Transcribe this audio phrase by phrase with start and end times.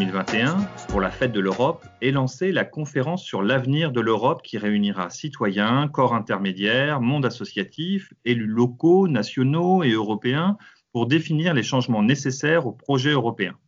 [0.00, 0.56] mai 2021,
[0.88, 5.10] pour la fête de l'Europe, est lancée la conférence sur l'avenir de l'Europe qui réunira
[5.10, 10.56] citoyens, corps intermédiaires, monde associatif, élus locaux, nationaux et européens
[10.92, 13.58] pour définir les changements nécessaires au projet européen.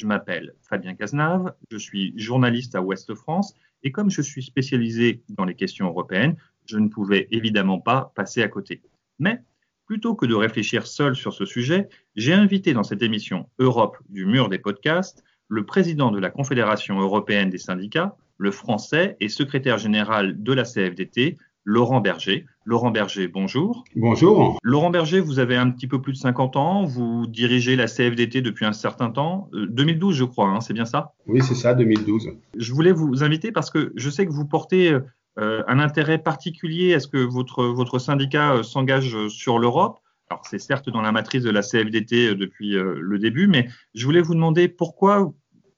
[0.00, 5.24] Je m'appelle Fabien Cazenave, je suis journaliste à Ouest France et comme je suis spécialisé
[5.30, 8.82] dans les questions européennes, je ne pouvais évidemment pas passer à côté.
[9.18, 9.40] Mais
[9.86, 14.26] plutôt que de réfléchir seul sur ce sujet, j'ai invité dans cette émission Europe du
[14.26, 19.76] mur des podcasts le président de la Confédération européenne des syndicats, le français et secrétaire
[19.76, 22.46] général de la CFDT, Laurent Berger.
[22.64, 23.84] Laurent Berger, bonjour.
[23.94, 24.58] Bonjour.
[24.62, 28.40] Laurent Berger, vous avez un petit peu plus de 50 ans, vous dirigez la CFDT
[28.40, 31.12] depuis un certain temps, 2012 euh, je crois, hein, c'est bien ça?
[31.26, 32.30] Oui, c'est ça, 2012.
[32.56, 34.96] Je voulais vous inviter parce que je sais que vous portez
[35.38, 39.98] euh, un intérêt particulier à ce que votre, votre syndicat euh, s'engage sur l'Europe.
[40.30, 44.22] Alors c'est certes dans la matrice de la CFDT depuis le début, mais je voulais
[44.22, 45.30] vous demander pourquoi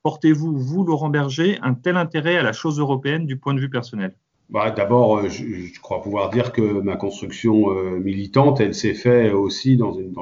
[0.04, 3.70] portez-vous, vous, Laurent Berger, un tel intérêt à la chose européenne du point de vue
[3.70, 4.14] personnel?
[4.50, 9.32] Bah, D'abord, euh, je, crois pouvoir dire que ma construction euh, militante, elle s'est faite
[9.32, 10.12] aussi dans une,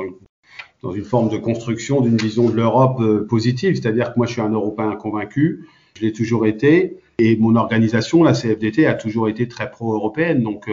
[1.05, 3.75] forme de construction d'une vision de l'Europe euh, positive.
[3.75, 5.67] C'est-à-dire que moi, je suis un Européen convaincu,
[5.97, 10.45] je l'ai toujours été, et mon organisation, la CFDT, a toujours été très pro-européenne.
[10.45, 10.71] Donc,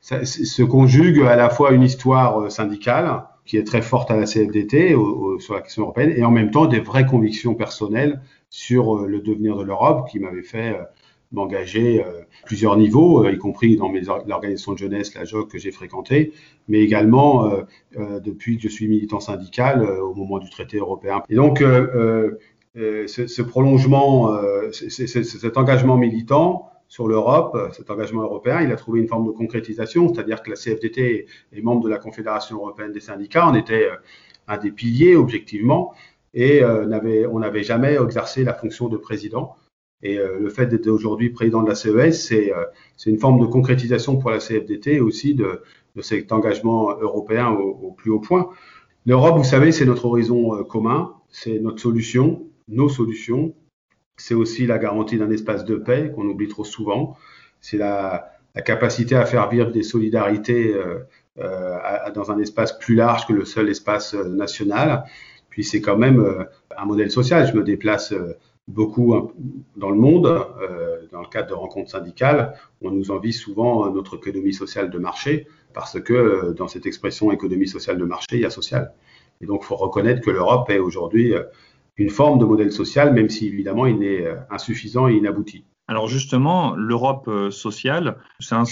[0.00, 4.24] ça se conjugue à la fois une histoire syndicale, qui est très forte à la
[4.24, 4.96] CFDT
[5.38, 8.20] sur la question européenne, et en même temps des vraies convictions personnelles
[8.56, 10.74] sur le devenir de l'Europe qui m'avaient fait
[11.32, 13.92] m'engager euh, plusieurs niveaux, euh, y compris dans
[14.26, 16.32] l'organisation de jeunesse, la JOC que j'ai fréquentée,
[16.68, 21.22] mais également euh, depuis que je suis militant syndical au moment du traité européen.
[21.28, 22.36] Et donc, ce,
[23.06, 24.32] ce, prolongement,
[24.70, 30.12] cet engagement militant sur l'Europe, cet engagement européen, il a trouvé une forme de concrétisation,
[30.12, 33.88] c'est-à-dire que la CFDT est membre de la Confédération européenne des syndicats, on était
[34.48, 35.92] un des piliers objectivement,
[36.36, 39.56] et on n'avait jamais exercé la fonction de président.
[40.02, 42.64] Et euh, le fait d'être aujourd'hui président de la CES, euh,
[42.96, 45.62] c'est une forme de concrétisation pour la CFDT et aussi de,
[46.00, 48.50] cet engagement européen au, plus haut point.
[49.06, 53.54] L'Europe, vous savez, c'est notre horizon euh, commun, c'est notre solution, nos solutions.
[54.18, 57.16] C'est aussi la garantie d'un espace de paix qu'on oublie trop souvent.
[57.60, 58.32] C'est la,
[58.64, 63.68] capacité à faire vivre des solidarités euh, dans un espace plus large que le seul
[63.68, 65.04] espace national.
[65.56, 66.46] Puis c'est quand même
[66.76, 67.48] un modèle social.
[67.48, 68.12] Je me déplace
[68.68, 69.28] beaucoup hein,
[69.76, 74.16] dans le monde, euh, dans le cadre de rencontres syndicales, on nous envie souvent notre
[74.16, 78.40] économie sociale de marché, parce que euh, dans cette expression économie sociale de marché, il
[78.40, 78.92] y a social.
[79.40, 81.44] Et donc, il faut reconnaître que l'Europe est aujourd'hui euh,
[81.96, 85.64] une forme de modèle social, même si évidemment il est insuffisant et inabouti.
[85.88, 88.64] Alors justement, l'Europe sociale, c'est un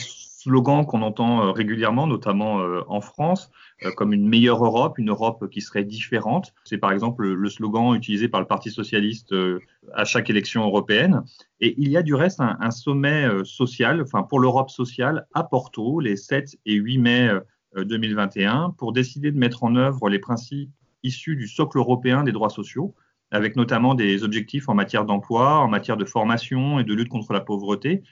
[0.44, 3.50] slogan qu'on entend régulièrement, notamment en France.
[3.82, 6.54] Euh, comme une meilleure Europe, une Europe qui serait différente.
[6.64, 9.60] C'est par exemple le slogan utilisé par le Parti socialiste euh,
[9.94, 11.22] à chaque élection européenne.
[11.60, 15.42] Et il y a du reste un, sommet euh, social, enfin pour l'Europe sociale, à
[15.42, 17.30] Porto, les 7 et 8 mai
[17.76, 20.70] 2021, pour décider de mettre en œuvre les principes
[21.02, 22.94] issus du socle européen des droits sociaux,
[23.32, 27.32] avec notamment des objectifs en matière d'emploi, en matière de formation et de lutte contre
[27.32, 28.04] la pauvreté.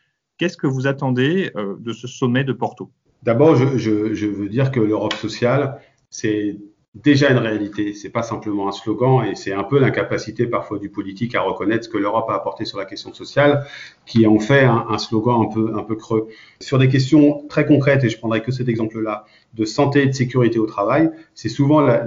[0.42, 2.91] Qu'est-ce que vous attendez de ce sommet de Porto?
[3.22, 5.78] D'abord, je, veux dire que l'Europe sociale,
[6.10, 6.56] c'est
[6.97, 7.94] déjà une réalité.
[7.94, 11.84] C'est pas simplement un slogan et c'est un peu l'incapacité parfois du politique à reconnaître
[11.84, 13.64] ce que l'Europe a apporté sur la question sociale
[14.04, 16.26] qui en fait un, slogan un peu, un peu creux.
[16.59, 20.12] Sur des questions très concrètes, et je prendrai que cet exemple-là, de santé et de
[20.12, 22.04] sécurité au travail, c'est souvent la,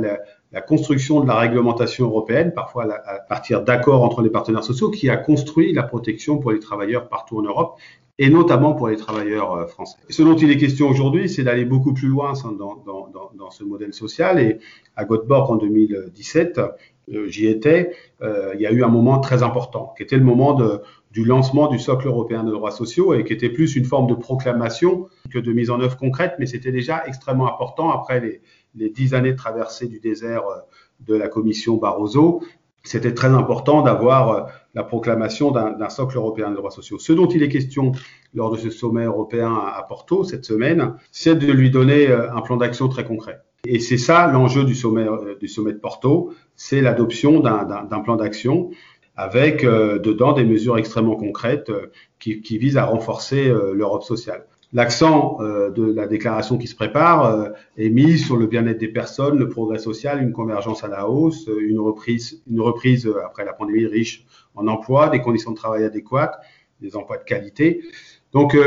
[0.51, 5.09] la, construction de la réglementation européenne, parfois à partir d'accords entre les partenaires sociaux, qui
[5.09, 7.77] a construit la protection pour les travailleurs partout en Europe
[8.17, 9.97] et notamment pour les travailleurs euh, français.
[10.09, 14.39] ce dont il est question aujourd'hui, c'est d'aller beaucoup plus loin dans, ce modèle social.
[14.39, 14.59] Et
[14.95, 16.59] à Göteborg en 2017,
[17.13, 17.91] euh, j'y étais,
[18.21, 20.57] euh, il y a eu un moment très important, qui était le moment
[21.11, 24.15] du lancement du socle européen de droits sociaux et qui était plus une forme de
[24.15, 28.41] proclamation que de mise en œuvre concrète, mais c'était déjà extrêmement important après les,
[28.75, 30.43] les dix années de traversée du désert
[31.05, 32.41] de la commission Barroso
[32.85, 36.99] c'était très important d'avoir la proclamation d'un socle européen de droits sociaux.
[36.99, 37.93] Ce dont il est question
[38.33, 42.41] lors de ce sommet européen à Porto cette semaine, c'est de lui donner euh, un
[42.41, 43.39] plan d'action très concret.
[43.65, 48.17] Et c'est ça l'enjeu du sommet, euh, du sommet de Porto, c'est l'adoption d'un plan
[48.17, 48.69] d'action
[49.17, 51.71] avec dedans des mesures extrêmement concrètes
[52.19, 54.45] qui, visent à renforcer l'Europe sociale.
[54.75, 58.89] L'accent euh, de la déclaration qui se prépare euh, est mis sur le bien-être des
[58.89, 63.45] personnes, le progrès social, une convergence à la hausse, une reprise, une reprise euh, après
[63.45, 66.39] la pandémie riche en emploi, des conditions de travail adéquates,
[66.81, 67.83] des emplois de qualité.
[68.33, 68.57] Donc,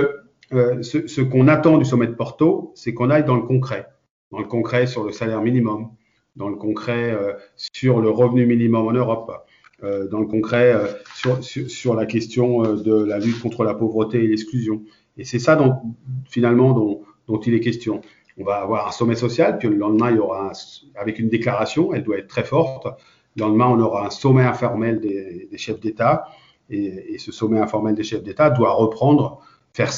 [0.51, 3.87] ce, ce qu'on attend du sommet de Porto, c'est qu'on aille dans le concret,
[4.33, 5.91] dans le concret sur le salaire minimum,
[6.37, 7.17] dans le concret
[7.57, 9.47] sur le revenu minimum en Europe,
[9.83, 10.75] dans le concret
[11.15, 14.83] sur, la question de la lutte contre la pauvreté et l'exclusion.
[15.19, 15.59] Et c'est ça
[16.31, 16.73] finalement
[17.27, 18.01] dont il est question.
[18.41, 20.53] On va avoir un sommet social, puis le lendemain, il y aura,
[20.95, 22.87] avec une déclaration, elle doit être très forte.
[23.39, 26.29] Le lendemain, on aura un sommet informel des, chefs d'État,
[26.71, 29.41] et, ce sommet informel des chefs d'État doit reprendre,
[29.73, 29.93] faire,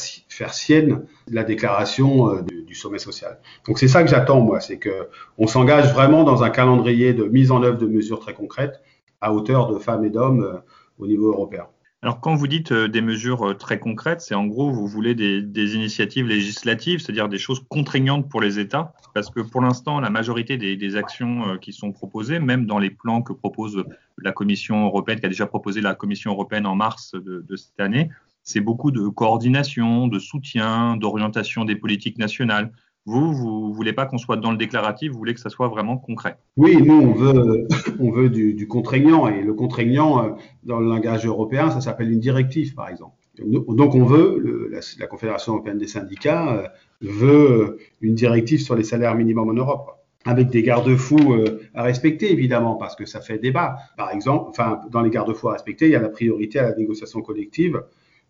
[0.52, 3.40] sienne la déclaration euh, du, sommet social.
[3.66, 5.08] Donc c'est ça que j'attends, moi, c'est que
[5.38, 8.82] on s'engage vraiment dans un calendrier de mise en œuvre de mesures très concrètes
[9.22, 10.58] à hauteur de femmes et d'hommes euh,
[10.98, 11.66] au niveau européen.
[12.02, 15.14] Alors, quand vous dites euh, des mesures euh, très concrètes, c'est en gros, vous voulez
[15.14, 20.08] des, initiatives législatives, c'est-à-dire des choses contraignantes pour les États, parce que pour l'instant, la
[20.08, 23.84] majorité des, actions euh, qui sont proposées, même dans les plans que propose
[24.16, 28.08] la Commission européenne, qui a déjà proposé la Commission européenne en mars de cette année,
[28.42, 32.72] c'est beaucoup de coordination, de soutien, d'orientation des politiques nationales.
[33.06, 35.96] Vous, vous voulez pas qu'on soit dans le déclaratif, vous voulez que ça soit vraiment
[35.96, 36.36] concret.
[36.56, 37.66] Oui, nous, on veut,
[38.00, 39.26] on veut du, contraignant.
[39.28, 40.30] Et le contraignant, euh,
[40.64, 43.14] dans le langage européen, ça s'appelle une directive, par exemple.
[43.38, 46.68] Donc, on veut, la, la, Confédération européenne des syndicats euh,
[47.00, 52.30] veut une directive sur les salaires minimums en Europe avec des garde-fous euh, à respecter,
[52.30, 53.76] évidemment, parce que ça fait débat.
[53.96, 56.76] Par exemple, enfin, dans les garde-fous à respecter, il y a la priorité à la
[56.76, 57.80] négociation collective euh,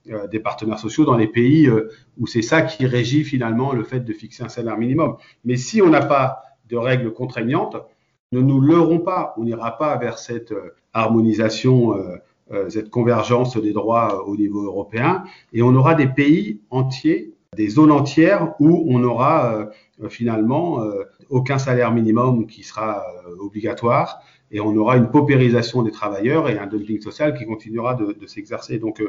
[0.06, 4.00] des partenaires sociaux dans les pays euh, où c'est ça qui régit finalement le fait
[4.00, 5.16] de fixer un salaire minimum.
[5.44, 7.76] Mais si on n'a pas de règles contraignantes,
[8.32, 11.94] ne nous leurrons pas, on n'ira pas vers cette euh, harmonisation,
[12.68, 17.92] cette convergence des droits au niveau européen, et on aura des pays entiers, des zones
[17.92, 19.68] entières où on aura
[20.08, 20.82] finalement
[21.28, 23.04] aucun salaire minimum qui sera
[23.38, 24.20] obligatoire,
[24.50, 28.26] et on aura une paupérisation des travailleurs et un dumping social qui continuera de, de
[28.26, 28.80] s'exercer.
[28.80, 29.00] Donc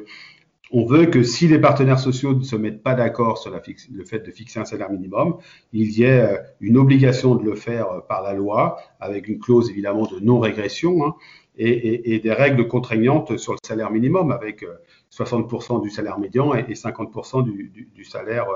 [0.72, 4.20] on veut que si les partenaires sociaux ne se mettent pas d'accord sur le fait
[4.20, 5.38] de fixer un salaire minimum,
[5.74, 9.40] il y ait euh, une obligation de le faire euh, par la loi, avec une
[9.40, 11.16] clause évidemment de non-régression, hein,
[11.58, 14.66] et, des règles contraignantes sur le salaire minimum, avec
[15.12, 18.48] 60% euh, du salaire médian et, 50% du, du, du, salaire,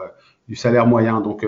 [0.47, 1.19] du salaire moyen.
[1.19, 1.45] Donc,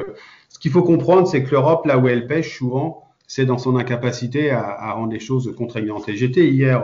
[0.49, 3.77] ce qu'il faut comprendre, c'est que l'Europe, là où elle pêche souvent, c'est dans son
[3.77, 6.07] incapacité à, à, rendre les choses contraignantes.
[6.09, 6.83] Et j'étais hier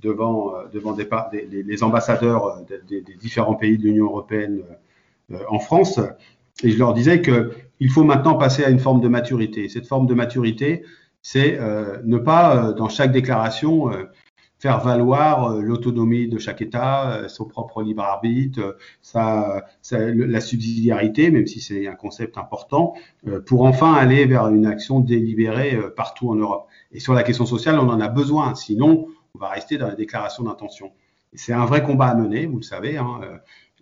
[0.00, 0.96] devant, euh, devant
[1.32, 4.62] les ambassadeurs euh, des, différents pays de l'Union européenne
[5.32, 6.00] euh, en France,
[6.62, 9.68] et je leur disais qu'il faut maintenant passer à une forme de maturité.
[9.68, 10.84] Cette forme de maturité,
[11.20, 11.58] c'est
[12.04, 13.90] ne pas, dans chaque déclaration,
[14.58, 21.60] faire valoir l'autonomie de chaque État, son propre libre arbitre, sa, la subsidiarité, même si
[21.60, 22.94] c'est un concept important,
[23.46, 26.68] pour enfin aller vers une action délibérée partout en Europe.
[26.92, 28.54] Et sur la question sociale, on en a besoin.
[28.54, 30.92] Sinon, on va rester dans la déclaration d'intention.
[31.32, 33.20] C'est un vrai combat à mener, vous le savez, hein,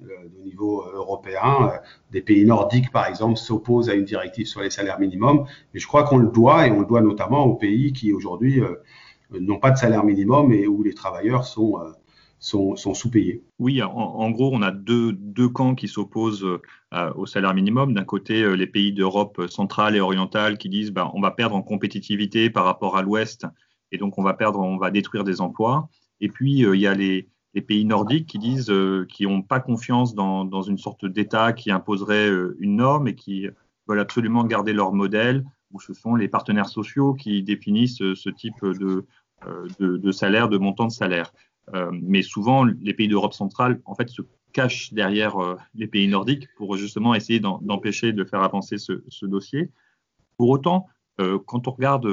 [0.01, 0.07] euh,
[0.41, 1.71] au niveau euh, européen.
[1.71, 1.79] Euh,
[2.11, 5.45] des pays nordiques, par exemple, s'opposent à une directive sur les salaires minimums.
[5.75, 8.63] Mais je crois qu'on le doit, et on le doit notamment aux pays qui aujourd'hui
[9.31, 11.95] n'ont pas de salaire minimum et où les travailleurs sont,
[12.41, 13.45] sous-payés.
[13.59, 16.47] Oui, en, gros, on a deux, camps qui s'opposent
[17.15, 17.95] au salaire minimum.
[17.95, 21.63] D'un côté, les pays d'Europe centrale et orientale qui disent ben, on va perdre en
[21.63, 23.47] compétitivité par rapport à l'Ouest
[23.93, 25.89] et donc on va perdre, on va détruire des emplois.
[26.21, 27.29] Et puis euh, il y a les,
[27.67, 32.31] pays nordiques qui disent, euh, qui n'ont pas confiance dans, une sorte d'État qui imposerait
[32.31, 33.47] euh, une norme et qui
[33.87, 38.63] veulent absolument garder leur modèle, où ce sont les partenaires sociaux qui définissent ce type
[38.63, 39.05] de,
[39.79, 41.33] de, de salaire, de montant de salaire.
[41.93, 44.23] mais souvent, les pays d'Europe centrale, en fait, se
[44.53, 45.35] cachent derrière
[45.75, 49.71] les pays nordiques pour justement essayer d'empêcher de faire avancer ce, ce dossier.
[50.37, 50.87] Pour autant,
[51.47, 52.07] quand on regarde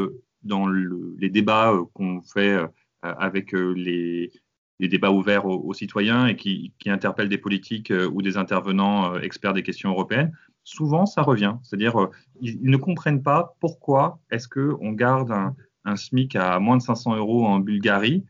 [0.43, 2.67] dans le, les débats euh, qu'on fait euh,
[3.01, 4.31] avec euh, les,
[4.79, 9.89] débats ouverts aux, citoyens et qui, interpellent des politiques ou des intervenants experts des questions
[9.89, 10.31] européennes,
[10.63, 11.55] souvent ça revient.
[11.63, 12.07] C'est-à-dire,
[12.39, 17.45] ils, ne comprennent pas pourquoi est-ce qu'on garde un, SMIC à moins de 500 euros
[17.45, 18.23] en Bulgarie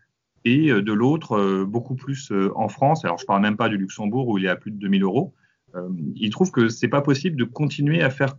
[0.44, 3.06] et de l'autre beaucoup plus en France.
[3.06, 5.36] Alors, je parle même pas du Luxembourg où il est à plus de 2000 euros.
[6.16, 8.36] Ils trouvent que c'est pas possible de continuer à faire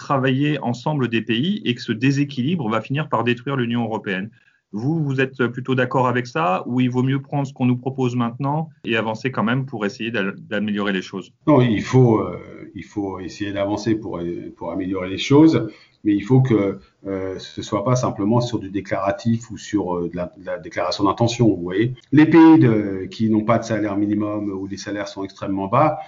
[0.00, 4.30] travailler ensemble des pays et que ce déséquilibre va finir par détruire l'Union européenne.
[4.72, 7.76] Vous, vous êtes plutôt d'accord avec ça ou il vaut mieux prendre ce qu'on nous
[7.76, 11.32] propose maintenant et avancer quand même pour essayer d'améliorer les choses?
[11.46, 12.38] Non, il faut, euh,
[12.74, 14.20] il faut essayer d'avancer pour,
[14.56, 15.68] pour améliorer les choses,
[16.04, 20.08] mais il faut que euh, ce soit pas simplement sur du déclaratif ou sur euh,
[20.08, 21.48] de, la, déclaration d'intention.
[21.48, 25.66] Vous voyez, les pays qui n'ont pas de salaire minimum ou les salaires sont extrêmement
[25.66, 25.98] bas,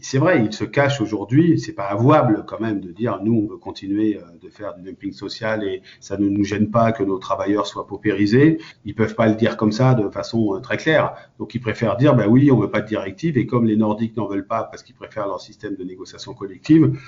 [0.00, 3.52] c'est vrai, il se cache aujourd'hui, c'est pas avouable quand même de dire nous on
[3.52, 7.04] veut continuer euh, de faire du dumping social et ça ne nous gêne pas que
[7.04, 8.58] nos travailleurs soient paupérisés.
[8.84, 11.14] Ils peuvent pas le dire comme ça de façon euh, très claire.
[11.38, 14.16] Donc ils préfèrent dire ben oui, on veut pas de directive et comme les Nordiques
[14.16, 16.98] n'en veulent pas parce qu'ils préfèrent leur système de négociation collective,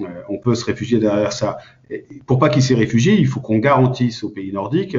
[0.00, 1.58] euh, on peut se réfugier derrière ça.
[2.26, 4.96] Pour pas qu'ils s'y réfugient, il faut qu'on garantisse aux pays nordiques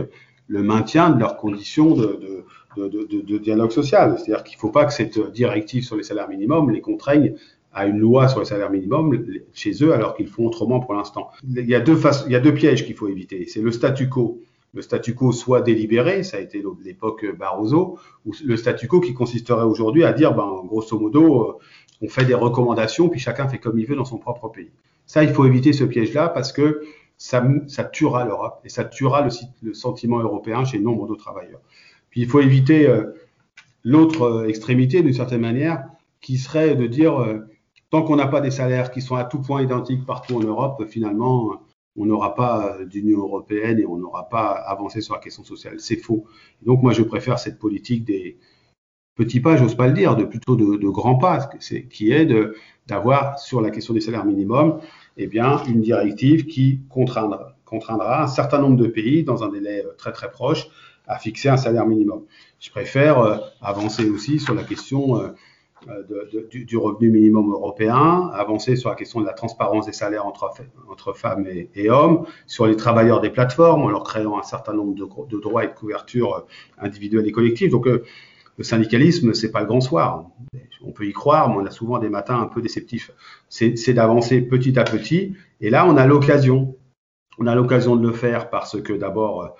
[0.47, 2.45] le maintien de leurs conditions de, de,
[2.77, 4.17] dialogue social.
[4.17, 7.35] C'est-à-dire qu'il ne faut pas que cette directive sur les salaires minimums les contraigne
[7.73, 9.23] à une loi sur les salaires minimums
[9.53, 11.29] chez eux alors qu'ils font autrement pour l'instant.
[11.47, 13.45] Il y a deux, pièges qu'il faut éviter.
[13.47, 14.41] C'est le statu quo.
[14.73, 19.13] Le statu quo soit délibéré, ça a été l'époque Barroso, ou le statu quo qui
[19.13, 21.53] consisterait aujourd'hui à dire, ben, grosso modo, euh,
[22.01, 24.71] on fait des recommandations, puis chacun fait comme il veut dans son propre pays.
[25.05, 26.83] Ça, il faut éviter ce piège-là parce que
[27.17, 29.29] ça, ça tuera l'Europe et ça tuera le,
[29.61, 31.59] le, sentiment européen chez nombre de travailleurs.
[32.11, 33.13] Puis il faut éviter euh,
[33.83, 35.85] l'autre euh, extrémité, d'une certaine manière,
[36.21, 37.41] qui serait de dire
[37.89, 40.85] tant qu'on n'a pas des salaires qui sont à tout point identiques partout en Europe,
[40.87, 41.59] finalement,
[41.97, 45.79] on n'aura pas d'Union européenne et on n'aura pas avancé sur la question sociale.
[45.79, 46.25] C'est faux.
[46.61, 48.37] Donc moi, je préfère cette politique des
[49.15, 51.49] petits pas, j'ose pas le dire, de plutôt de, grands pas,
[51.89, 52.27] qui est
[52.87, 54.79] d'avoir sur la question des salaires minimums,
[55.17, 59.83] eh bien, une directive qui contraindra, contraindra un certain nombre de pays dans un délai
[59.97, 60.67] très très proche
[61.11, 62.23] à fixer un salaire minimum.
[62.59, 65.27] Je préfère euh, avancer aussi sur la question euh,
[65.89, 66.03] euh,
[66.49, 71.47] du, revenu minimum européen, avancer sur la question de la transparence des salaires entre, femmes
[71.47, 75.63] et, hommes, sur les travailleurs des plateformes, en leur créant un certain nombre de, droits
[75.65, 76.45] et de couvertures
[76.77, 77.71] individuelles et collectives.
[77.71, 80.25] Donc, le syndicalisme, c'est pas le grand soir.
[80.83, 83.11] On peut y croire, mais on a souvent des matins un peu déceptifs.
[83.49, 85.35] C'est d'avancer petit à petit.
[85.61, 86.75] Et là, on a l'occasion.
[87.39, 89.55] On a l'occasion de le faire parce que d'abord,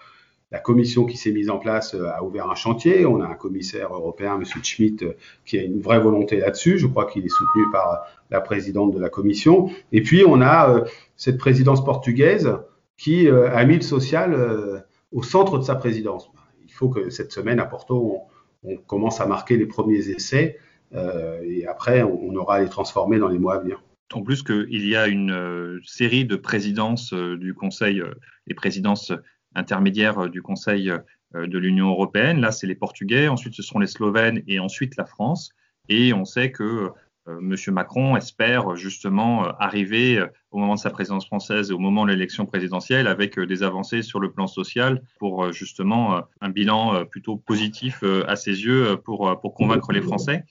[0.52, 3.06] la commission qui s'est mise en place euh, a ouvert un chantier.
[3.06, 4.44] On a un commissaire européen, M.
[4.64, 5.14] Schmidt, euh,
[5.46, 6.78] qui a une vraie volonté là-dessus.
[6.78, 9.70] Je crois qu'il est soutenu par la présidente de la commission.
[9.92, 12.58] Et puis, on a euh, cette présidence portugaise
[12.98, 16.30] qui a mis le social au centre de sa présidence.
[16.64, 18.20] Il faut que cette semaine, à Porto,
[18.64, 20.60] on, commence à marquer les premiers essais.
[20.94, 23.82] et après, on, aura à les transformer dans les mois à venir.
[24.14, 28.04] En plus qu'il y a une série de présidences du Conseil,
[28.46, 29.12] les présidences
[29.56, 32.42] intermédiaire euh, du Conseil euh, de l'Union européenne.
[32.42, 35.52] Là, c'est les Portugais, ensuite ce seront les Slovènes et ensuite la France.
[35.90, 36.92] Et on sait que
[37.28, 37.56] euh, M.
[37.74, 42.46] Macron espère justement arriver au moment de sa présidence française et au moment de l'élection
[42.46, 48.36] présidentielle avec des avancées sur le plan social pour justement un bilan plutôt positif à
[48.36, 50.46] ses yeux pour, convaincre les Français.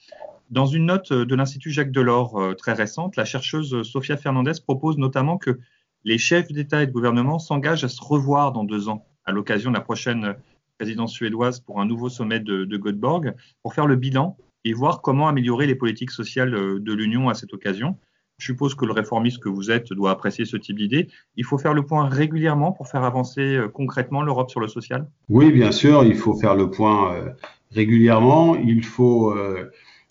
[0.49, 5.37] Dans une note de l'Institut Jacques Delors très récente, la chercheuse Sofia Fernandez propose notamment
[5.37, 5.59] que
[6.03, 9.69] les chefs d'État et de gouvernement s'engagent à se revoir dans deux ans, à l'occasion
[9.71, 10.35] de la prochaine
[10.77, 15.01] présidence suédoise pour un nouveau sommet de, de Göteborg, pour faire le bilan et voir
[15.01, 17.97] comment améliorer les politiques sociales euh, de l'Union à cette occasion.
[18.37, 21.07] Je suppose que le réformiste que vous êtes doit apprécier ce type d'idée.
[21.35, 25.07] Il faut faire le point régulièrement pour faire avancer euh, concrètement l'Europe sur le social?
[25.29, 27.29] Oui, bien sûr, il faut faire le point euh,
[27.71, 28.55] régulièrement.
[28.55, 29.35] Il faut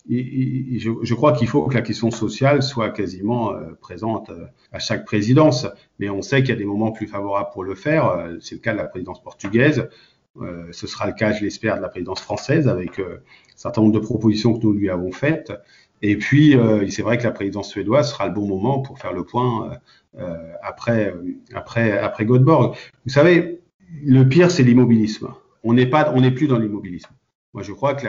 [0.09, 5.05] je, crois qu'il faut que la question sociale soit quasiment euh, présente euh, à chaque
[5.05, 5.67] présidence,
[5.99, 8.07] mais on sait qu'il y a des moments plus favorables pour le faire.
[8.07, 9.89] Euh, c'est le cas de la présidence portugaise.
[10.71, 13.19] ce sera le cas, je l'espère, de la présidence française avec un
[13.55, 15.51] certain nombre de propositions que nous lui avons faites.
[16.01, 16.55] Et puis,
[16.89, 19.77] c'est vrai que la présidence suédoise sera le bon moment pour faire le point
[20.63, 21.13] après,
[21.53, 22.75] après, après Göteborg.
[23.05, 23.61] Vous savez,
[24.03, 25.33] le pire, c'est l'immobilisme.
[25.63, 27.13] On n'est pas, on n'est plus dans l'immobilisme.
[27.53, 28.07] Moi, je crois que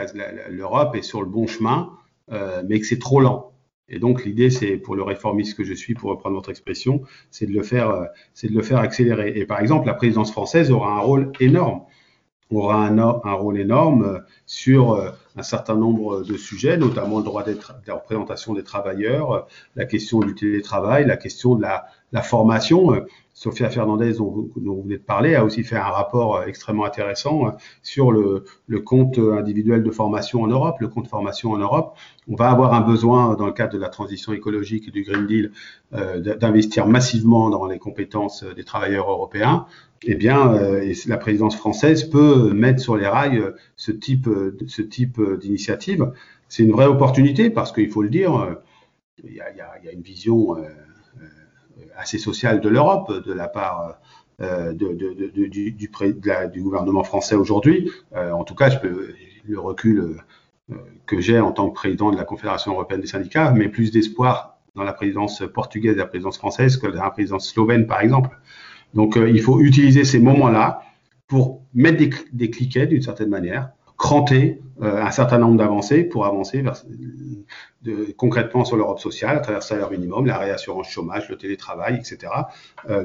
[0.50, 1.90] l'Europe est sur le bon chemin,
[2.30, 3.52] euh, mais que c'est trop lent.
[3.88, 7.46] Et donc, l'idée, c'est pour le réformiste que je suis, pour reprendre votre expression, c'est
[7.46, 8.04] de le faire, euh,
[8.42, 9.32] de le faire accélérer.
[9.36, 11.82] Et par exemple, la présidence française aura un rôle énorme
[12.50, 17.44] aura un, un, rôle énorme euh, sur un certain nombre de sujets, notamment le droit
[17.44, 22.92] de la représentation des travailleurs, la question du télétravail, la question de la, la formation.
[23.34, 26.84] Sophia Fernandez, dont vous, dont venez de parler, a aussi fait un rapport euh, extrêmement
[26.84, 27.50] intéressant euh,
[27.82, 28.44] sur le,
[28.84, 31.96] compte individuel de formation en Europe, le compte formation en Europe.
[32.28, 35.26] On va avoir un besoin, dans le cadre de la transition écologique et du Green
[35.26, 35.52] Deal,
[35.94, 39.66] euh, d'investir massivement dans les compétences des travailleurs européens.
[40.04, 43.42] Eh bien, euh, la présidence française peut mettre sur les rails
[43.76, 44.28] ce type,
[45.40, 46.12] d'initiative.
[46.48, 48.56] C'est une vraie opportunité parce qu'il faut le dire,
[49.24, 50.56] il y a une vision
[51.96, 53.98] assez sociale de l'Europe de la part
[54.40, 57.90] euh, du, gouvernement français aujourd'hui.
[58.16, 59.14] Euh, en tout cas, je peux,
[59.44, 59.98] le recul
[60.70, 60.76] euh,
[61.06, 64.58] que j'ai en tant que président de la Confédération européenne des syndicats, mais plus d'espoir
[64.74, 68.36] dans la présidence portugaise et la présidence française que dans la présidence slovène, par exemple.
[68.94, 70.82] Donc, il faut utiliser ces moments-là
[71.28, 73.70] pour mettre des, des cliquets d'une certaine manière,
[74.02, 76.64] cranter un certain nombre d'avancées pour avancer
[78.16, 82.32] concrètement sur l'Europe sociale, à travers le salaire minimum, la réassurance chômage, le télétravail, etc.,
[82.90, 83.04] euh,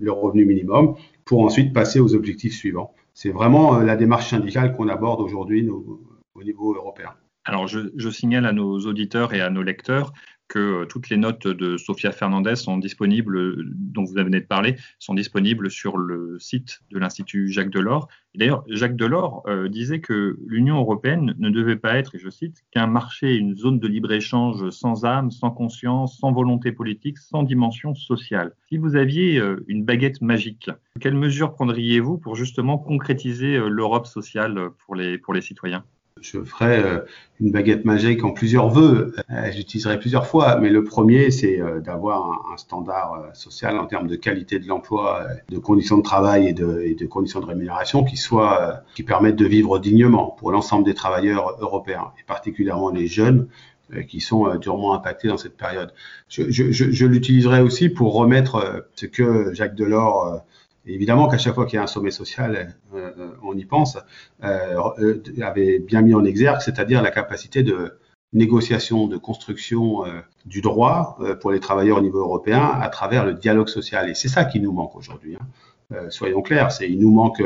[0.00, 0.94] le, revenu minimum,
[1.26, 2.94] pour ensuite passer aux objectifs suivants.
[3.12, 7.10] C'est vraiment euh, la démarche syndicale qu'on aborde aujourd'hui au niveau européen.
[7.44, 10.12] Alors, je, signale à nos auditeurs et à nos lecteurs
[10.52, 15.14] que toutes les notes de Sofia Fernandez sont disponibles, dont vous venez de parler, sont
[15.14, 18.08] disponibles sur le site de l'Institut Jacques Delors.
[18.34, 22.64] D'ailleurs, Jacques Delors euh, disait que l'Union européenne ne devait pas être, et je cite,
[22.70, 27.94] qu'un marché, une zone de libre-échange sans âme, sans conscience, sans volonté politique, sans dimension
[27.94, 28.52] sociale.
[28.68, 30.68] Si vous aviez euh, une baguette magique,
[31.00, 35.82] quelles mesures prendriez-vous pour justement concrétiser euh, l'Europe sociale pour les citoyens?
[36.22, 36.98] Je ferai euh,
[37.40, 39.14] une baguette magique en plusieurs vœux.
[39.30, 44.06] Euh, j'utiliserai plusieurs fois, mais le premier, c'est euh, d'avoir un, standard social en termes
[44.06, 48.82] de qualité de l'emploi, de conditions de travail et de, conditions de rémunération qui soient,
[48.94, 53.48] qui permettent de vivre dignement pour l'ensemble des travailleurs européens et particulièrement les jeunes
[54.08, 55.92] qui sont durement impactés dans cette période.
[56.28, 60.42] Je, je l'utiliserai aussi pour remettre ce que Jacques Delors
[60.86, 63.98] évidemment qu'à chaque fois qu'il y a un sommet social, euh, euh, on y pense,
[64.44, 67.98] euh, avait bien mis en exergue, c'est-à-dire la capacité de
[68.32, 70.04] négociation, de construction
[70.46, 74.08] du droit pour les travailleurs au niveau européen à travers le dialogue social.
[74.08, 75.36] Et c'est ça qui nous manque aujourd'hui.
[75.36, 76.08] Hein.
[76.08, 77.42] soyons clairs, c'est il nous manque.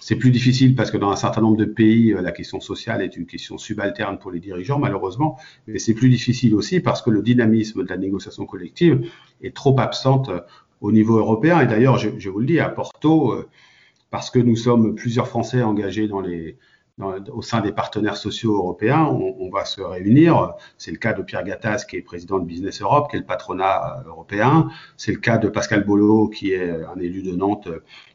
[0.00, 3.16] C'est plus difficile parce que dans un certain nombre de pays, la question sociale est
[3.16, 5.38] une question subalterne pour les dirigeants, malheureusement.
[5.66, 9.08] Mais c'est plus difficile aussi parce que le dynamisme de la négociation collective
[9.40, 10.28] est trop absente
[10.82, 11.60] au niveau européen.
[11.60, 13.48] Et d'ailleurs, je, vous le dis, à Porto, euh,
[14.10, 16.10] parce que nous sommes plusieurs Français engagés
[17.32, 20.54] au sein des partenaires sociaux européens, on, va se réunir.
[20.76, 23.24] C'est le cas de Pierre Gattaz, qui est président de Business Europe, qui est le
[23.24, 24.68] patronat euh, européen.
[24.98, 27.68] C'est le cas de Pascal Bolo, qui est un élu de Nantes,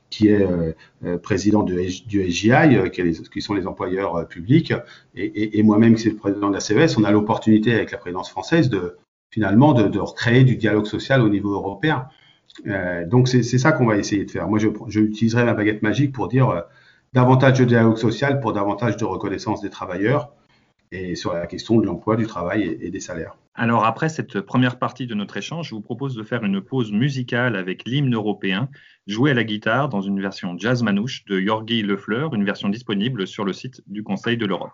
[0.10, 1.74] qui est euh, président de,
[2.08, 2.92] du SGI,
[3.32, 4.74] qui, sont les employeurs publics,
[5.16, 6.98] et, moi-même, qui suis le président de la CES.
[6.98, 8.98] On a l'opportunité, avec la présidence française, de
[9.32, 12.08] finalement de recréer du dialogue social au niveau européen.
[12.66, 14.48] Euh, donc c'est ça qu'on va essayer de faire.
[14.48, 16.62] Moi, je, utiliserai ma baguette magique pour dire euh,
[17.14, 20.34] davantage de dialogue social pour davantage de reconnaissance des travailleurs
[20.92, 23.36] et sur la question de l'emploi, du travail et, des salaires.
[23.56, 26.92] Alors après cette première partie de notre échange, je vous propose de faire une pause
[26.94, 28.70] musicale avec l'hymne européen
[29.06, 33.28] joué à la guitare dans une version jazz manouche de Yorgi Lefleur, une version disponible
[33.28, 34.72] sur le site du Conseil de l'Europe.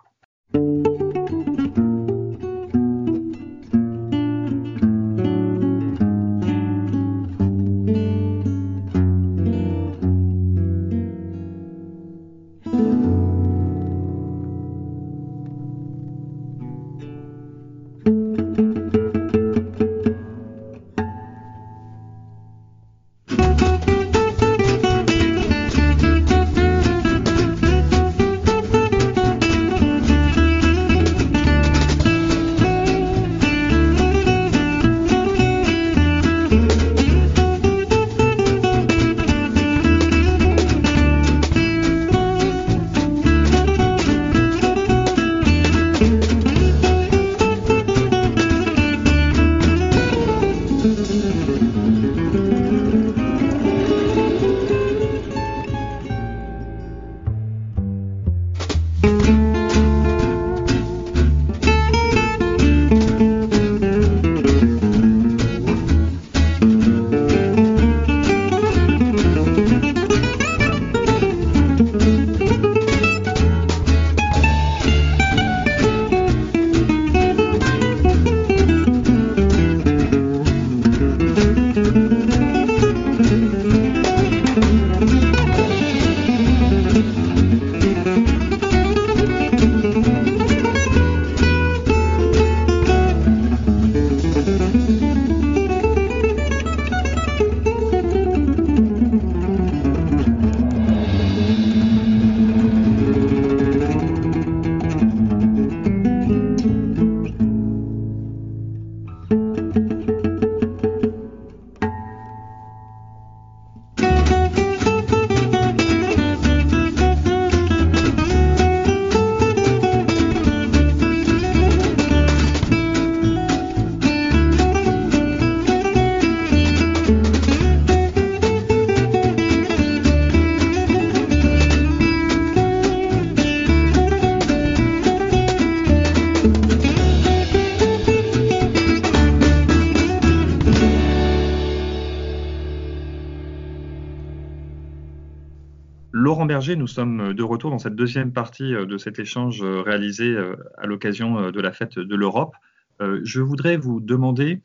[146.72, 150.56] Nous sommes de retour dans cette deuxième partie euh, de cet échange euh, réalisé euh,
[150.78, 152.54] à l'occasion de la fête de l'Europe.
[153.00, 154.62] Je voudrais vous demander,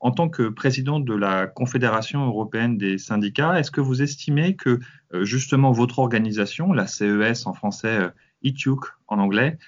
[0.00, 4.80] en tant que président de la Confédération européenne des syndicats, est-ce que vous estimez que
[5.20, 8.08] justement votre organisation, la CES en français,
[8.42, 9.58] ITUC en anglais,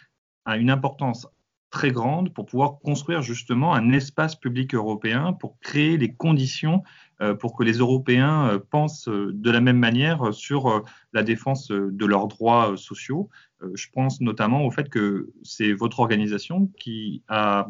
[0.47, 1.29] a une importance
[1.69, 6.83] très grande pour pouvoir construire justement un espace public européen, pour créer les conditions
[7.39, 12.07] pour que les Européens euh, pensent euh, de la même manière sur la défense de
[12.07, 13.29] leurs droits sociaux.
[13.75, 17.69] Je pense notamment au fait que c'est votre organisation qui a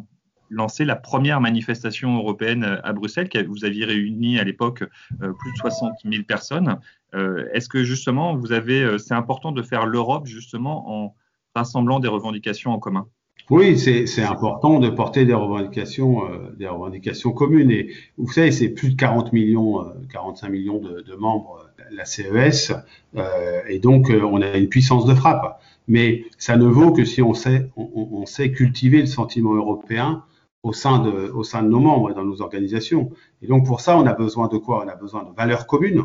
[0.50, 4.84] lancé la première manifestation européenne à Bruxelles, que vous aviez réuni à l'époque
[5.18, 6.78] plus de 60 000 personnes.
[7.14, 11.16] Est-ce que justement, vous avez, c'est important de faire l'Europe justement en
[11.54, 13.08] rassemblant des revendications en commun?
[13.50, 17.70] Oui, c'est important de porter des revendications, euh, des revendications communes.
[17.70, 21.82] Et vous savez, c'est plus de 40 millions, 45 euh, millions de, de membres euh,
[21.90, 22.72] la CES,
[23.16, 25.60] euh, et donc on a une puissance de frappe.
[25.86, 30.22] Mais ça ne vaut que si on sait, on sait cultiver le sentiment européen
[30.62, 33.10] au sein de, au sein de nos membres et dans nos organisations.
[33.40, 34.84] Et donc pour ça, on a besoin de quoi?
[34.84, 36.04] On a besoin de valeurs communes.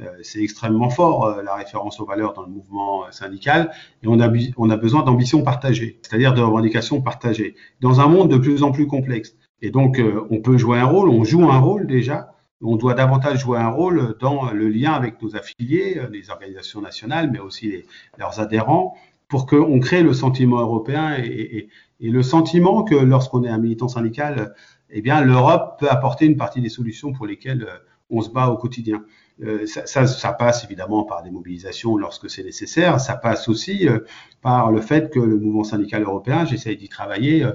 [0.00, 3.70] Euh, c'est extrêmement fort, euh, la référence aux valeurs dans le mouvement euh, syndical,
[4.02, 8.62] et on a, besoin d'ambition partagée, c'est-à-dire de revendications partagées, dans un monde de plus
[8.62, 9.34] en plus complexe.
[9.60, 12.32] Et donc, on peut jouer un rôle, on joue un rôle déjà,
[12.62, 17.28] on doit davantage jouer un rôle dans le lien avec nos affiliés, les organisations nationales,
[17.32, 17.82] mais aussi
[18.18, 23.48] leurs adhérents, pour qu'on crée le sentiment européen et, et le sentiment que lorsqu'on est
[23.48, 24.54] un militant syndical,
[24.90, 27.66] eh bien, l'Europe peut apporter une partie des solutions pour lesquelles
[28.10, 29.04] on se bat au quotidien.
[29.42, 33.00] Euh, ça, ça, ça, passe évidemment par des mobilisations lorsque c'est nécessaire.
[33.00, 34.00] Ça passe aussi euh,
[34.42, 37.52] par le fait que le mouvement syndical européen, j'essaie d'y travailler, euh,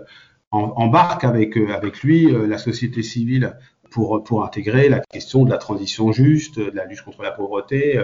[0.52, 3.58] embarque avec, avec lui la société civile
[3.90, 8.00] pour, pour intégrer la question de la transition juste, de la lutte contre la pauvreté,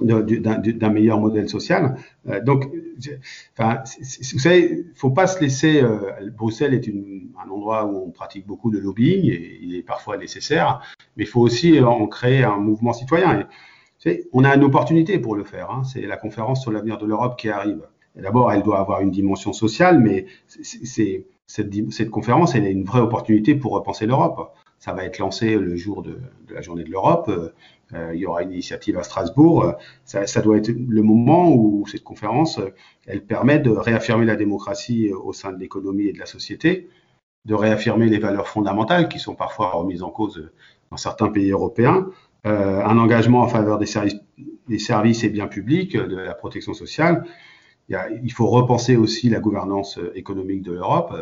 [0.00, 1.96] d'un meilleur modèle social.
[2.28, 2.68] Euh, donc,
[3.52, 3.82] enfin,
[4.32, 5.82] vous savez, faut pas se laisser.
[5.82, 10.16] Euh, Bruxelles est un endroit où on pratique beaucoup de lobbying et il est parfois
[10.16, 10.80] nécessaire,
[11.16, 13.46] mais il faut aussi en créer un mouvement citoyen.
[14.32, 15.70] On a une opportunité pour le faire.
[15.70, 17.86] Hein, c'est la conférence sur l'avenir de l'Europe qui arrive.
[18.16, 20.26] D'abord, elle doit avoir une dimension sociale, mais
[21.46, 24.54] cette, conférence, elle a une vraie opportunité pour repenser l'Europe.
[24.78, 27.30] Ça va être lancé le jour de, de la journée de l'Europe.
[27.94, 29.74] Euh, il y aura une initiative à Strasbourg.
[30.04, 32.60] Ça, ça, doit être le moment où cette conférence,
[33.06, 36.88] elle permet de réaffirmer la démocratie au sein de l'économie et de la société,
[37.44, 40.50] de réaffirmer les valeurs fondamentales qui sont parfois remises en cause
[40.90, 42.08] dans certains pays européens,
[42.46, 47.24] euh, un engagement en faveur des services, et biens publics, de la protection sociale.
[47.88, 51.14] Il faut repenser aussi la gouvernance économique de l'Europe.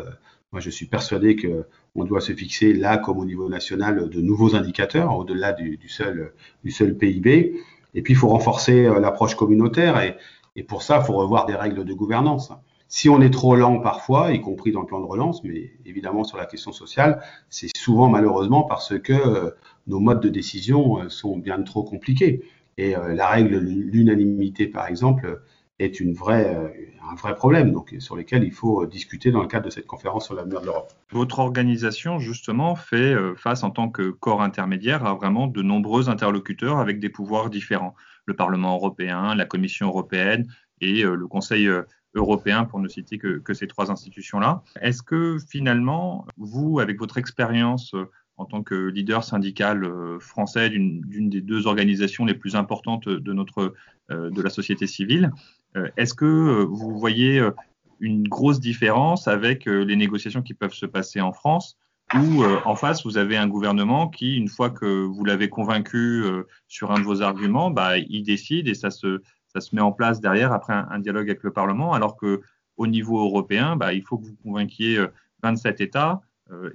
[0.53, 4.21] Moi, je suis persuadé que on doit se fixer là, comme au niveau national, de
[4.21, 6.31] nouveaux indicateurs au-delà du, du, seul,
[6.63, 7.59] du seul PIB.
[7.95, 10.15] Et puis, il faut renforcer euh, l'approche communautaire et,
[10.55, 12.51] et, pour ça, il faut revoir des règles de gouvernance.
[12.87, 16.23] Si on est trop lent parfois, y compris dans le plan de relance, mais évidemment
[16.23, 19.49] sur la question sociale, c'est souvent malheureusement parce que euh,
[19.87, 22.43] nos modes de décision euh, sont bien trop compliqués.
[22.77, 25.43] Et la règle l'unanimité, par exemple,
[25.79, 26.69] est une vraie, euh,
[27.11, 30.25] un vrai problème donc, sur lequel il faut discuter dans le cadre de cette conférence
[30.25, 30.91] sur l'avenir de l'Europe.
[31.11, 36.09] Votre organisation, justement, fait euh, face en tant que corps intermédiaire à vraiment de nombreux
[36.09, 37.95] interlocuteurs avec des pouvoirs différents.
[38.25, 40.47] Le Parlement européen, la Commission européenne
[40.79, 41.69] et euh, le Conseil
[42.13, 44.61] européen, pour ne citer que, que ces trois institutions-là.
[44.81, 47.95] Est-ce que finalement, vous, avec votre expérience
[48.37, 53.73] en tant que leader syndical français d'une des deux organisations les plus importantes de notre
[54.09, 55.62] de la société civile, euh,
[55.97, 57.51] est-ce que euh, vous voyez euh,
[57.99, 61.77] une grosse différence avec les négociations qui peuvent se passer en France
[62.15, 66.25] où en face, vous avez un gouvernement qui, une fois que vous l'avez convaincu
[66.67, 69.93] sur un de vos arguments, bah, il décide et ça se, ça se met en
[69.93, 72.41] place derrière après un, dialogue avec le Parlement, alors que
[72.75, 74.99] au niveau européen, bah, il faut que vous convainquiez
[75.43, 76.17] 27 États euh,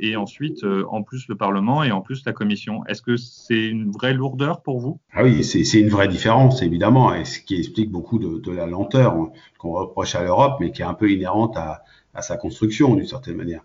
[0.00, 2.84] et ensuite, euh, en plus, le Parlement et en plus la Commission.
[2.86, 5.00] Est-ce que c'est une vraie lourdeur pour vous?
[5.12, 9.16] Ah oui, c'est une vraie différence, évidemment, et ce qui explique beaucoup de, la lenteur
[9.58, 11.82] qu'on reproche à l'Europe, mais qui est un peu inhérente à,
[12.20, 13.62] sa construction, d'une certaine manière.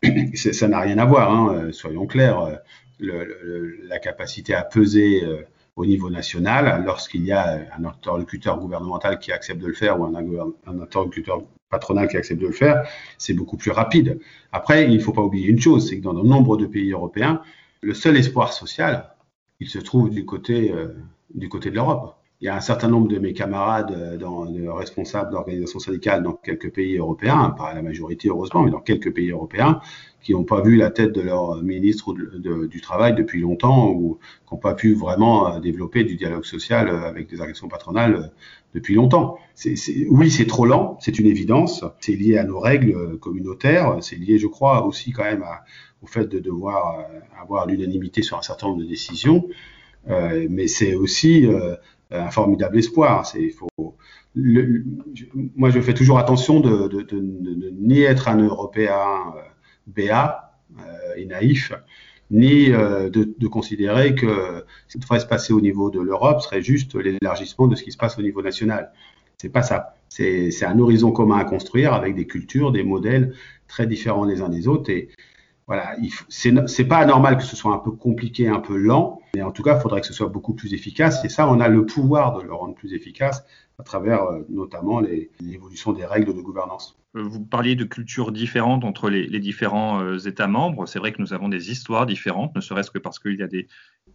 [0.34, 2.60] Ça n'a rien à voir, hein, euh, soyons clairs.
[3.00, 5.22] La capacité à peser
[5.74, 10.04] au niveau national, lorsqu'il y a un interlocuteur gouvernemental qui accepte de le faire ou
[10.04, 12.86] un interlocuteur patronal qui accepte de le faire,
[13.18, 14.20] c'est beaucoup plus rapide.
[14.52, 16.92] Après, il ne faut pas oublier une chose, c'est que dans de nombre de pays
[16.92, 17.42] européens,
[17.80, 19.14] le seul espoir social,
[19.60, 20.88] il se trouve du côté, euh,
[21.34, 22.16] du côté de l'Europe.
[22.40, 26.22] Il y a un certain nombre de mes camarades, euh, dans, de responsables d'organisations syndicales
[26.22, 29.80] dans quelques pays européens, pas la majorité heureusement, mais dans quelques pays européens,
[30.22, 34.54] qui n'ont pas vu la tête de leur ministre du Travail depuis longtemps ou qui
[34.54, 38.32] n'ont pas pu vraiment euh, développer du dialogue social avec des organisations patronales
[38.74, 39.38] depuis longtemps.
[40.10, 41.84] oui, c'est trop lent, c'est une évidence.
[42.00, 43.96] C'est lié à nos règles communautaires.
[44.02, 45.44] C'est lié, je crois, aussi quand même
[46.02, 49.48] au fait de devoir euh, avoir l'unanimité sur un certain nombre de décisions.
[50.08, 51.74] Euh, mais c'est aussi euh,
[52.10, 53.26] un formidable espoir.
[53.26, 53.96] C'est, faut,
[54.34, 58.98] moi, je fais toujours attention de, de, de, de ni être un Européen
[59.86, 60.52] béat
[61.16, 61.72] et naïf,
[62.30, 66.94] ni de, considérer que ce qui devrait se passer au niveau de l'Europe serait juste
[66.94, 68.92] l'élargissement de ce qui se passe au niveau national.
[69.38, 69.94] C'est pas ça.
[70.08, 73.34] C'est un horizon commun à construire avec des cultures, des modèles
[73.68, 74.90] très différents les uns des autres.
[74.90, 75.08] Et
[75.66, 75.96] voilà,
[76.28, 79.64] c'est pas anormal que ce soit un peu compliqué, un peu lent, mais en tout
[79.64, 81.24] cas, il faudrait que ce soit beaucoup plus efficace.
[81.24, 83.44] Et ça, on a le pouvoir de le rendre plus efficace
[83.78, 85.00] à travers euh, notamment
[85.40, 86.96] l'évolution des règles de gouvernance.
[87.16, 90.86] Euh, vous parliez de cultures différentes entre les, différents euh, États membres.
[90.86, 93.48] C'est vrai que nous avons des histoires différentes, ne serait-ce que parce qu'il y a
[93.48, 93.66] des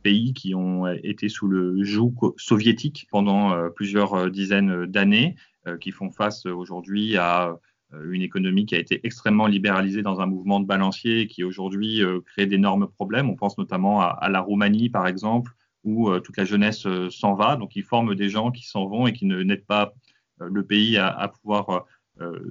[0.04, 5.36] pays qui ont été sous le joug soviétique pendant plusieurs dizaines d'années,
[5.80, 7.60] qui font face aujourd'hui à
[8.04, 12.22] une économie qui a été extrêmement libéralisée dans un mouvement de balancier qui aujourd'hui euh,
[12.22, 13.30] crée d'énormes problèmes.
[13.30, 15.52] On pense notamment à, la Roumanie, par exemple,
[15.84, 17.56] où euh, toute la jeunesse s'en va.
[17.58, 19.94] Donc, ils forment des gens qui s'en vont et qui ne n'aident pas
[20.40, 21.86] le pays à, pouvoir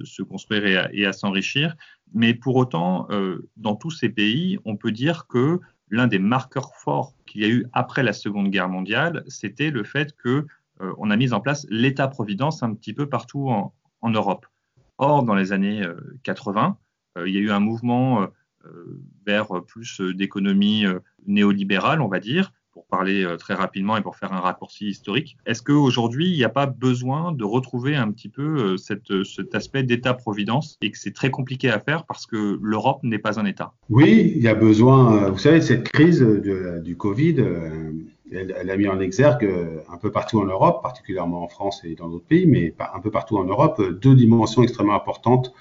[0.05, 1.75] se construire et à, s'enrichir.
[2.13, 3.09] Mais pour autant,
[3.57, 7.49] dans tous ces pays, on peut dire que l'un des marqueurs forts qu'il y a
[7.49, 10.47] eu après la Seconde Guerre mondiale, c'était le fait que
[10.79, 14.45] on a mis en place l'État-providence un petit peu partout en Europe.
[15.01, 15.83] Or, dans les années
[16.21, 16.77] 80,
[17.17, 18.27] euh, euh, il y a eu un mouvement
[18.65, 20.85] euh, vers plus d'économie
[21.25, 25.37] néolibérale, on va dire, pour parler très rapidement et pour faire un raccourci historique.
[25.45, 29.83] Est-ce qu'aujourd'hui, il n'y a pas besoin de retrouver un petit peu cette, cet aspect
[29.83, 33.73] d'État-providence et que c'est très compliqué à faire parce que l'Europe n'est pas un État?
[33.89, 35.29] Oui, il y a besoin.
[35.29, 37.43] Vous savez, cette crise du Covid,
[38.31, 41.95] elle, a mis en exergue euh, un peu partout en Europe, particulièrement en France et
[41.95, 45.53] dans d'autres pays, mais un peu partout en Europe, euh, deux dimensions extrêmement importantes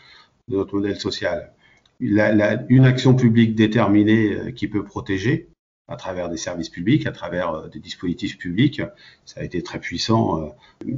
[0.49, 1.53] de notre modèle social.
[2.01, 5.49] une action publique déterminée euh, qui peut protéger
[5.91, 8.81] à travers des services publics, à travers des dispositifs publics.
[9.27, 10.55] Ça a été très puissant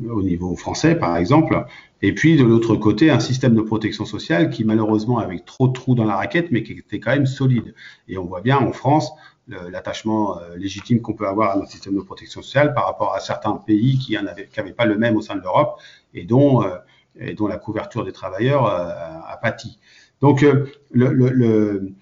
[0.09, 1.65] au niveau français, par exemple.
[2.03, 5.73] Et puis, de l'autre côté, un système de protection sociale qui, malheureusement, avait trop de
[5.73, 7.75] trous dans la raquette, mais qui était quand même solide.
[8.09, 9.13] Et on voit bien en France,
[9.49, 13.21] l'attachement euh, légitime qu'on peut avoir à notre système de protection sociale par rapport à
[13.21, 15.81] certains pays qui n'avaient pas le même au sein de l'Europe
[16.15, 16.77] et dont, euh,
[17.19, 18.91] et dont la couverture des travailleurs euh,
[19.27, 19.79] a pâti.
[20.21, 20.45] Donc,
[20.93, 21.93] le,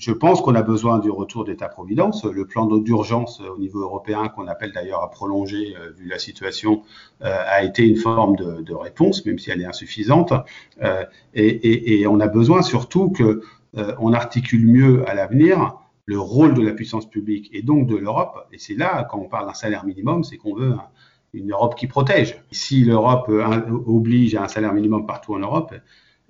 [0.00, 2.24] je pense qu'on a besoin du retour d'État-providence.
[2.24, 6.82] Le plan d'urgence au niveau européen, qu'on appelle d'ailleurs à prolonger vu la situation,
[7.20, 10.32] a été une forme de, réponse, même si elle est insuffisante.
[11.34, 13.42] Et, on a besoin surtout que
[13.98, 18.48] on articule mieux à l'avenir le rôle de la puissance publique et donc de l'Europe.
[18.52, 20.74] Et c'est là, quand on parle d'un salaire minimum, c'est qu'on veut
[21.32, 22.42] une Europe qui protège.
[22.50, 25.74] Si l'Europe euh, oblige à un salaire minimum partout en Europe,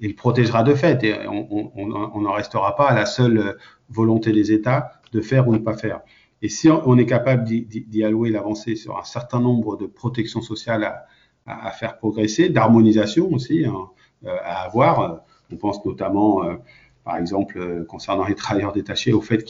[0.01, 3.57] il protégera de fait et on n'en restera pas à la seule
[3.89, 6.01] volonté des États de faire ou ne pas faire.
[6.43, 11.05] Et si on est capable d'y allouer l'avancée sur un certain nombre de protections sociales
[11.47, 13.75] à, faire progresser, d'harmonisation aussi hein,
[14.25, 15.17] euh, à avoir, euh,
[15.53, 16.45] on pense notamment
[17.05, 19.45] par exemple, euh, concernant les travailleurs détachés, au fait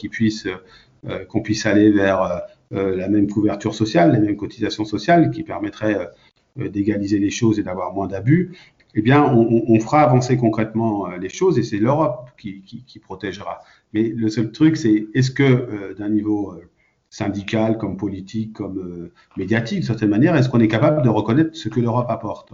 [1.05, 5.43] euh, qu'on puisse aller vers euh, la même couverture sociale, les mêmes cotisations sociales, qui
[5.43, 6.09] permettraient
[6.55, 8.57] d'égaliser les choses et d'avoir moins d'abus,
[8.93, 13.61] eh bien, on, fera avancer concrètement les choses et c'est l'Europe qui, protégera.
[13.93, 16.55] Mais le seul truc, c'est est-ce que d'un niveau
[17.09, 21.69] syndical, comme politique, comme médiatique, de certaine manière, est-ce qu'on est capable de reconnaître ce
[21.69, 22.53] que l'Europe apporte,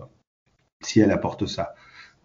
[0.82, 1.74] si elle apporte ça?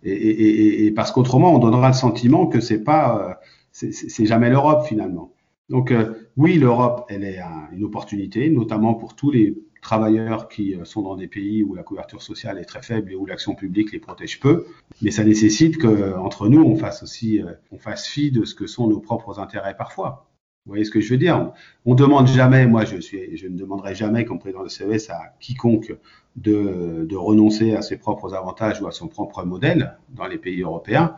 [0.04, 3.38] Et, parce qu'autrement, on donnera le sentiment que c'est pas,
[3.80, 5.32] euh, c'est jamais l'Europe finalement.
[5.68, 7.38] Donc euh, oui, l'Europe, elle est
[7.72, 11.82] une opportunité, notamment pour tous les travailleurs qui euh, sont dans des pays où la
[11.82, 14.64] couverture sociale est très faible et où l'action publique les protège peu.
[15.02, 18.86] Mais ça nécessite qu'entre nous, on fasse aussi, on fasse fi de ce que sont
[18.86, 20.26] nos propres intérêts parfois.
[20.64, 21.52] Vous voyez ce que je veux dire?
[21.84, 25.34] On demande jamais, moi je suis, je ne demanderai jamais comme président de CES à
[25.40, 25.92] quiconque
[26.36, 31.16] de, renoncer à ses propres avantages ou à son propre modèle dans les pays européens,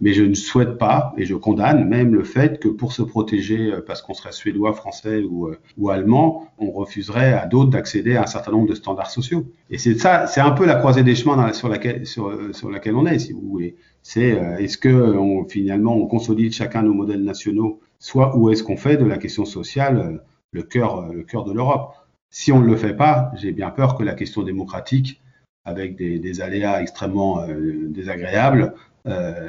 [0.00, 3.72] mais je ne souhaite pas et je condamne même le fait que pour se protéger,
[3.72, 8.16] euh, parce qu'on serait suédois, français ou, euh, ou allemand, on refuserait à d'autres d'accéder
[8.16, 9.46] à un certain nombre de standards sociaux.
[9.70, 12.30] Et c'est ça, c'est un peu la croisée des chemins sur laquelle sur,
[12.70, 13.76] laquelle on est, si vous voulez.
[14.02, 15.16] C'est euh, est-ce que
[15.48, 19.44] finalement on consolide chacun nos modèles nationaux soit où est-ce qu'on fait de la question
[19.44, 20.18] sociale euh,
[20.52, 21.94] le cœur, euh, le cœur de l'Europe?
[22.30, 25.20] Si on ne le fait pas, j'ai bien peur que la question démocratique,
[25.66, 28.72] avec des, aléas extrêmement euh, désagréables,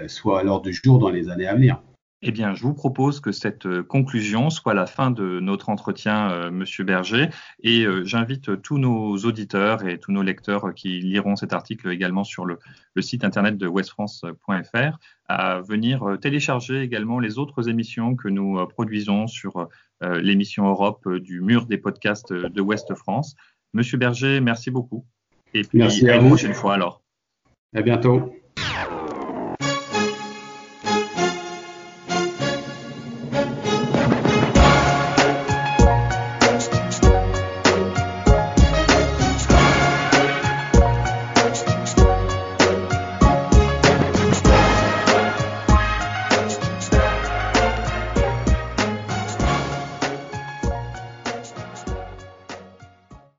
[0.07, 1.81] soit à l'ordre du jour dans les années à venir.
[2.23, 6.31] Eh bien, je vous propose que cette euh, conclusion soit la fin de notre entretien,
[6.31, 7.29] euh, Monsieur Berger,
[7.61, 12.23] et euh, j'invite tous nos auditeurs et tous nos lecteurs qui liront cet article également
[12.23, 12.57] sur le,
[13.01, 14.97] site internet de westfrance.fr
[15.29, 19.67] à venir télécharger également les autres émissions que nous produisons sur
[20.01, 23.35] l'émission Europe du mur des podcasts de Ouest France.
[23.73, 25.05] Monsieur Berger, merci beaucoup.
[25.53, 27.01] Et puis merci à, à une prochaine fois alors.
[27.75, 28.33] À bientôt.